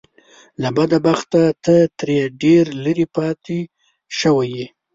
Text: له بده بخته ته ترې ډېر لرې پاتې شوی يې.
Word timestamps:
له 0.61 0.69
بده 0.77 0.97
بخته 1.05 1.41
ته 1.63 1.75
ترې 1.97 2.19
ډېر 2.43 2.65
لرې 2.83 3.05
پاتې 3.15 3.59
شوی 4.19 4.49
يې. 4.57 4.67